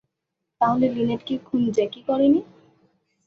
[0.61, 2.41] তাহলে, লিনেটকে খুন জ্যাকি করেনি!